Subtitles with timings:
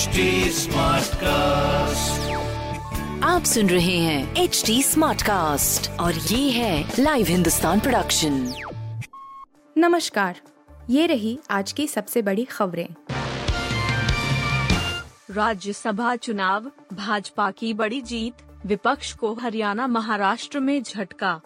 [0.00, 0.66] HD
[1.14, 2.30] cast
[3.24, 8.54] आप सुन रहे हैं एच डी स्मार्ट कास्ट और ये है लाइव हिंदुस्तान प्रोडक्शन
[9.78, 10.40] नमस्कार
[10.90, 12.88] ये रही आज की सबसे बड़ी खबरें।
[15.30, 18.34] राज्यसभा चुनाव भाजपा की बड़ी जीत
[18.66, 21.40] विपक्ष को हरियाणा महाराष्ट्र में झटका।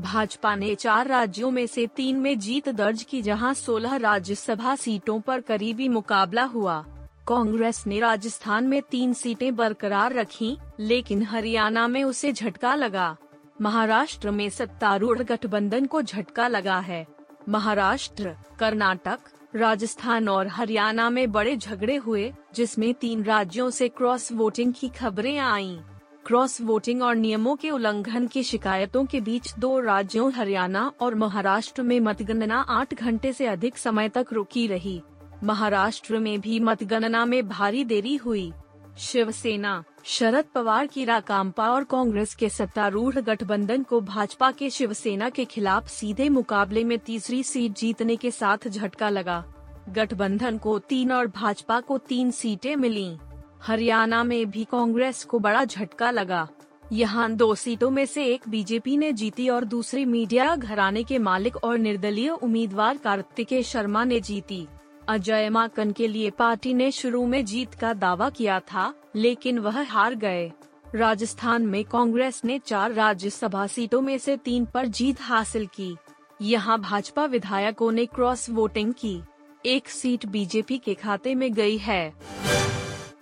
[0.00, 5.20] भाजपा ने चार राज्यों में से तीन में जीत दर्ज की जहाँ 16 राज्यसभा सीटों
[5.20, 6.84] पर करीबी मुकाबला हुआ।
[7.30, 13.16] कांग्रेस ने राजस्थान में तीन सीटें बरकरार रखी, लेकिन हरियाणा में उसे झटका लगा।
[13.60, 17.06] महाराष्ट्र में सत्तारूढ़ गठबंधन को झटका लगा है।
[17.48, 19.18] महाराष्ट्र, कर्नाटक,
[19.56, 25.38] राजस्थान और हरियाणा में बड़े झगड़े हुए, जिसमें तीन राज्यों से क्रॉस वोटिंग की खबरें
[25.38, 25.78] आईं।
[26.26, 31.82] क्रॉस वोटिंग और नियमों के उल्लंघन की शिकायतों के बीच दो राज्यों, हरियाणा और महाराष्ट्र
[31.82, 35.02] में मतगणना आठ घंटे से अधिक समय तक रुकी रही।
[35.44, 38.52] महाराष्ट्र में भी मतगणना में भारी देरी हुई।
[38.98, 45.44] शिवसेना, शरद पवार की राकांपा और कांग्रेस के सत्तारूढ़ गठबंधन को भाजपा के शिवसेना के
[45.44, 49.44] खिलाफ सीधे मुकाबले में तीसरी सीट जीतने के साथ झटका लगा।
[49.88, 53.16] गठबंधन को तीन और भाजपा को तीन सीटें मिली।
[53.62, 56.48] हरियाणा में भी कांग्रेस को बड़ा झटका लगा।
[56.92, 61.56] यहाँ दो सीटों में से एक बीजेपी ने जीती और दूसरी मीडिया घराने के मालिक
[61.56, 64.66] और निर्दलीय उम्मीदवार कार्तिकेय शर्मा ने जीती।
[65.08, 69.82] अजय माकन के लिए पार्टी ने शुरू में जीत का दावा किया था, लेकिन वह
[69.82, 70.52] हार गए।
[70.94, 75.96] राजस्थान में कांग्रेस ने चार राज्यसभा सीटों में से तीन पर जीत हासिल की।
[76.42, 79.20] यहाँ भाजपा विधायकों ने क्रॉस वोटिंग की।
[79.66, 82.12] एक सीट बीजेपी के खाते में गई है।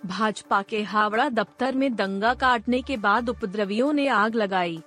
[0.05, 4.79] भाजपा के हावड़ा दफ्तर में दंगा काटने के बाद उपद्रवियों ने आग लगाई।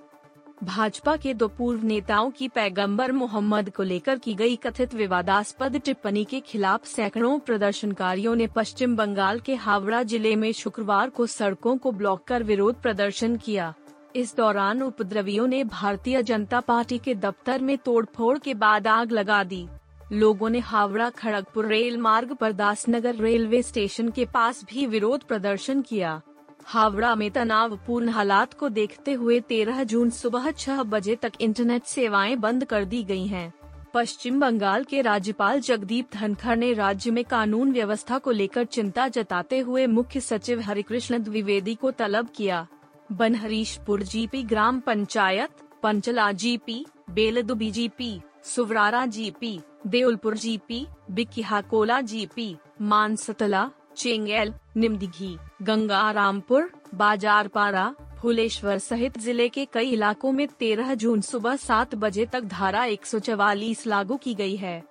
[0.63, 6.25] भाजपा के दो पूर्व नेताओं की पैगंबर मोहम्मद को लेकर की गई कथित विवादास्पद टिप्पणी
[6.25, 11.93] के खिलाफ सैकड़ों प्रदर्शनकारियों ने पश्चिम बंगाल के हावड़ा ज़िले में शुक्रवार को सड़कों को
[11.93, 13.75] ब्लॉक कर विरोध प्रदर्शन किया।
[14.17, 19.45] इस दौरान उपद्रवियों ने भारतीय जनता पार्टी के दफ्तर में तोड़फोड़ के बाद आग लगा
[19.45, 19.67] दी।
[20.13, 25.83] लोगों ने हावड़ा खड़गपुर रेल मार्ग पर दासनगर रेलवे स्टेशन के पास भी विरोध प्रदर्शन
[25.83, 26.21] किया।
[26.65, 32.37] हावड़ा में तनावपूर्ण हालात को देखते हुए 13 जून सुबह छह बजे तक इंटरनेट सेवाएँ
[32.37, 33.53] बंद कर दी गई हैं।
[33.95, 39.59] पश्चिम बंगाल के राज्यपाल जगदीप धनखड़ ने राज्य में कानून व्यवस्था को लेकर चिंता जताते
[39.59, 42.67] हुए मुख्य सचिव हरिकृष्ण द्विवेदी को तलब किया
[43.13, 45.51] बनहरीशपुर जीपी ग्राम panchayat,
[45.83, 56.71] Panchla GP Beldubi GP, Suvarara GP, Deulpur GP Bikihakola GP, Mansatala, Chengel, Nimdighi Ganga, Rampur
[56.95, 62.85] Bazarpara Phuleshwar सहित ज़िले के कई इलाकों में 13 जून सुबह सात बजे तक धारा
[62.85, 64.83] 144 लागू की गई है।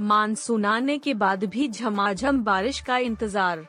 [0.00, 3.66] मानसून आने के बाद भी झमाझम बारिश का इंतज़ार।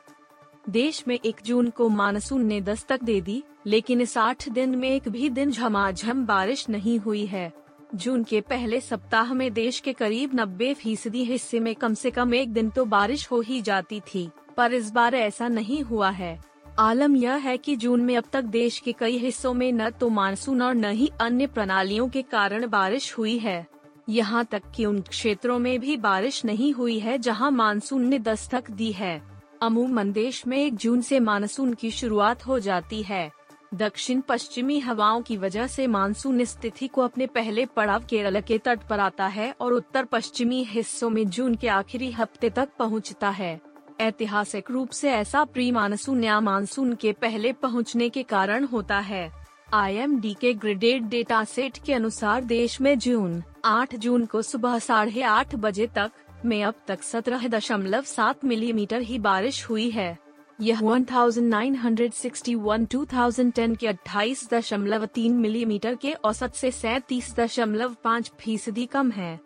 [0.68, 4.88] देश में एक जून को मानसून ने दस्तक दे दी, लेकिन इस आठ दिन में
[4.90, 7.52] एक भी दिन झमाझम बारिश नहीं हुई है।
[7.94, 12.34] जून के पहले सप्ताह में देश के करीब 90 फ़ीसदी हिस्से में कम से कम
[12.34, 16.38] एक दिन तो बारिश हो ही जाती थी। पर इस बार ऐसा नहीं हुआ है।
[16.78, 20.08] आलम यह है कि जून में अब तक देश के कई हिस्सों में न तो
[20.08, 23.66] मानसून और न ही अन्य प्रणालियों के कारण बारिश हुई है।
[24.08, 28.70] यहाँ तक कि उन क्षेत्रों में भी बारिश नहीं हुई है जहाँ मानसून ने दस्तक
[28.70, 29.20] दी है।
[29.62, 33.30] अमूमन देश में एक जून से मानसून की शुरुआत हो जाती है।
[33.74, 38.80] दक्षिण पश्चिमी हवाओं की वजह से मानसून स्थिति को अपने पहले पड़ाव केरल के तट
[38.80, 43.60] पर आता है और उत्तर पश्चिमी हिस्सों में जून के आखिरी हफ़्ते तक पहुँचता है।
[44.00, 49.32] ऐतिहासिक रूप से ऐसा प्री मानसून या मानसून के पहले पहुँचने के कारण होता है।
[49.74, 55.22] आईएमडी के ग्रेडेड डेटा सेट के अनुसार देश में जून 8 जून को सुबह साढ़े
[55.22, 56.10] आठ बजे तक,
[56.44, 60.18] में अब तक सत्रह दशमलव सात मिलीमीटर ही बारिश हुई है।
[60.60, 68.86] यह 1961 2010 के अट्ठाईस दशमलव तीन मिलीमीटर के औसत से सैतीस दशमलव पाँच फ़ीसदी
[68.86, 69.40] कम है।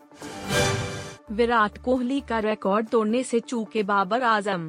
[1.32, 4.68] विराट कोहली का रिकॉर्ड तोड़ने से चूके बाबर आज़म।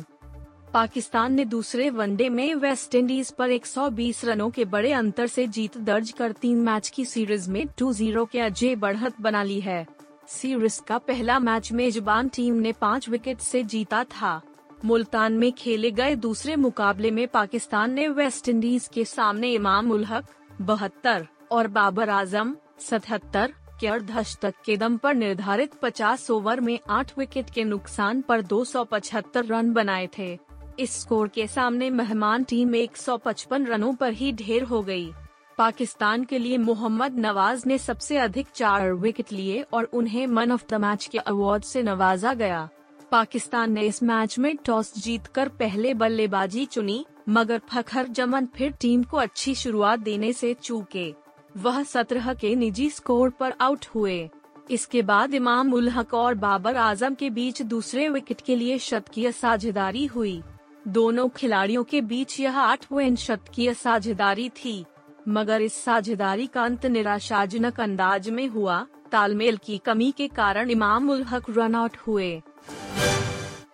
[0.74, 5.78] पाकिस्तान ने दूसरे वनडे में वेस्ट इंडीज पर 120 रनों के बड़े अंतर से जीत
[5.78, 9.86] दर्ज कर तीन मैच की सीरीज़ में 2-0 के अजय बढ़त बना ली है।
[10.28, 14.42] सीरीज़ का पहला मैच मेजबान टीम ने पाँच विकेट से जीता था।
[14.86, 20.06] मुल्तान में खेले गए दूसरे मुकाबले में पाकिस्तान ने वेस्ट इंडीज के सामने इमाम उल
[20.06, 20.26] हक,
[20.62, 27.12] बहत्तर, और बाबर आज़म, सतहत्तर के अर्धशतक के दम पर निर्धारित 50 ओवर में 8
[27.18, 30.38] विकेट के नुकसान पर 275 रन बनाए थे।
[30.80, 35.12] इस स्कोर के सामने मेहमान टीम 155 रनों पर ही ढेर हो गई।
[35.58, 40.64] पाकिस्तान के लिए मोहम्मद नवाज़ ने सबसे अधिक चार विकेट लिए और उन्हें मैन ऑफ़
[40.70, 42.70] द मैच के अवार्ड से नवाजा गया।
[43.12, 49.04] पाकिस्तान ने इस मैच में टॉस जीतकर पहले बल्लेबाजी चुनी, मगर फखर जमन फिर टीम
[49.04, 51.14] को अच्छी शुरुआत देने से चूके।
[51.56, 54.30] वह सत्रह के निजी स्कोर पर आउट हुए।
[54.72, 59.32] इसके बाद इमाम उल हक और बाबर आज़म के बीच दूसरे विकेट के लिए शतकीय
[59.32, 60.42] साझेदारी हुई।
[60.88, 64.86] दोनों खिलाड़ियों के बीच यह आठवें शतकीय साझेदारी थी।
[65.28, 71.10] मगर इस साझेदारी का अंत निराशाजनक अंदाज में हुआ। तालमेल की कमी के कारण इमाम
[71.10, 72.42] उल हक रन आउट हुए।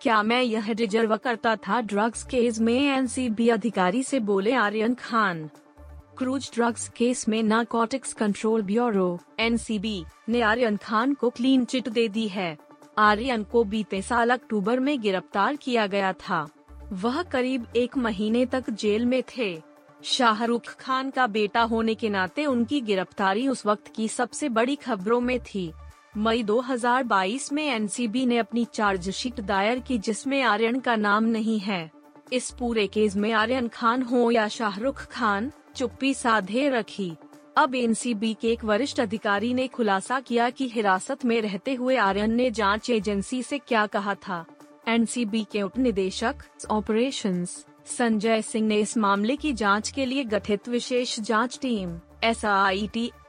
[0.02, 2.96] क्या मैं यह रिज़र्व करता था ड्रग्स केस में?
[2.96, 5.48] एनसीबी अधिकारी से बोले Aryan Khan.
[6.18, 12.08] Cruise drugs case में नार्कोटिक्स कंट्रोल ब्यूरो एनसीबी ने आर्यन खान को क्लीन चिट दे
[12.08, 12.56] दी है।
[12.98, 16.48] आर्यन को बीते साल अक्टूबर में गिरफ़्तार किया गया था।
[16.92, 19.60] वह करीब एक महीने तक जेल में थे।
[20.02, 25.20] शाहरुख खान का बेटा होने के नाते उनकी गिरफ्तारी उस वक्त की सबसे बड़ी खबरों
[25.20, 25.70] में थी।
[26.16, 31.90] मई 2022 में एनसीबी ने अपनी चार्जशीट दायर की जिसमें आर्यन का नाम नहीं है।
[32.32, 37.12] इस पूरे केस में आर्यन खान हो या शाहरुख खान चुप्पी साधे रखी।
[37.56, 42.34] अब एनसीबी के एक वरिष्ठ अधिकारी ने खुलासा किया कि हिरासत में रहते हुए आर्यन
[42.34, 44.44] ने जाँच एजेंसी से क्या कहा था।
[44.88, 50.68] एनसीबी के उप निदेशक ऑपरेशंस संजय सिंह ने इस मामले की जाँच के लिए गठित
[50.68, 52.42] विशेष जाँच टीम एस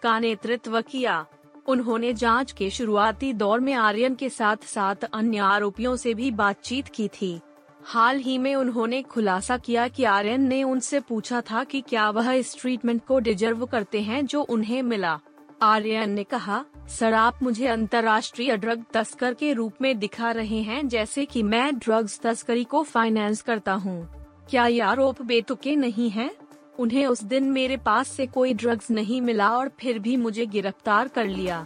[0.04, 1.26] का नेतृत्व किया।
[1.68, 6.88] उन्होंने जाँच के शुरुआती दौर में आर्यन के साथ साथ अन्य आरोपियों से भी बातचीत
[6.88, 7.40] की थी।
[7.90, 12.32] हाल ही में उन्होंने खुलासा किया कि आर्यन ने उनसे पूछा था कि क्या वह
[12.32, 15.20] इस ट्रीटमेंट को डिजर्व करते हैं जो उन्हें मिला।
[15.62, 20.88] आर्यन ने कहा, सर, आप मुझे अंतर्राष्ट्रीय ड्रग तस्कर के रूप में दिखा रहे हैं
[20.88, 26.32] जैसे कि मैं ड्रग्स तस्करी को फाइनेंस करता हूँ। क्या ये आरोप बेतुके नहीं है?
[26.80, 31.08] उन्हें उस दिन मेरे पास से कोई ड्रग्स नहीं मिला और फिर भी मुझे गिरफ़्तार
[31.08, 31.66] कर लिया।